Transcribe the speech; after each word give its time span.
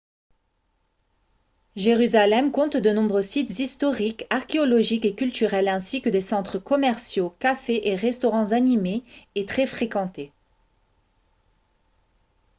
jérusalem 1.75 2.49
compte 2.51 2.75
de 2.75 2.89
nombreux 2.89 3.21
sites 3.21 3.59
historiques 3.59 4.25
archéologiques 4.31 5.05
et 5.05 5.13
culturels 5.13 5.67
ainsi 5.67 6.01
que 6.01 6.09
des 6.09 6.21
centres 6.21 6.57
commerciaux 6.57 7.35
cafés 7.37 7.87
et 7.87 7.95
restaurants 7.95 8.51
animés 8.51 9.03
et 9.35 9.45
très 9.45 9.67
fréquentés 9.67 10.31